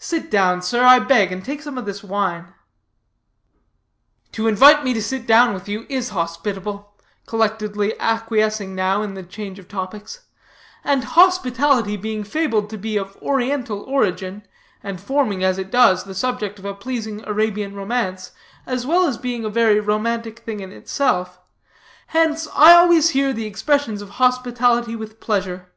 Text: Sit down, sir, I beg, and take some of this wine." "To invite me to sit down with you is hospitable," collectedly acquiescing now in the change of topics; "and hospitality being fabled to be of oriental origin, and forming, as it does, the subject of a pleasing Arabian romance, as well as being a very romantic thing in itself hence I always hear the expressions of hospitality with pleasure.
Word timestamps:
Sit 0.00 0.28
down, 0.28 0.60
sir, 0.60 0.82
I 0.84 0.98
beg, 0.98 1.30
and 1.30 1.44
take 1.44 1.62
some 1.62 1.78
of 1.78 1.84
this 1.86 2.02
wine." 2.02 2.52
"To 4.32 4.48
invite 4.48 4.82
me 4.82 4.92
to 4.92 5.00
sit 5.00 5.24
down 5.24 5.54
with 5.54 5.68
you 5.68 5.86
is 5.88 6.08
hospitable," 6.08 6.92
collectedly 7.26 7.94
acquiescing 8.00 8.74
now 8.74 9.02
in 9.02 9.14
the 9.14 9.22
change 9.22 9.56
of 9.60 9.68
topics; 9.68 10.22
"and 10.82 11.04
hospitality 11.04 11.96
being 11.96 12.24
fabled 12.24 12.68
to 12.70 12.76
be 12.76 12.96
of 12.96 13.16
oriental 13.22 13.82
origin, 13.82 14.42
and 14.82 15.00
forming, 15.00 15.44
as 15.44 15.58
it 15.58 15.70
does, 15.70 16.02
the 16.02 16.12
subject 16.12 16.58
of 16.58 16.64
a 16.64 16.74
pleasing 16.74 17.22
Arabian 17.24 17.72
romance, 17.76 18.32
as 18.66 18.84
well 18.84 19.06
as 19.06 19.16
being 19.16 19.44
a 19.44 19.48
very 19.48 19.78
romantic 19.78 20.40
thing 20.40 20.58
in 20.58 20.72
itself 20.72 21.38
hence 22.08 22.48
I 22.52 22.72
always 22.72 23.10
hear 23.10 23.32
the 23.32 23.46
expressions 23.46 24.02
of 24.02 24.10
hospitality 24.18 24.96
with 24.96 25.20
pleasure. 25.20 25.68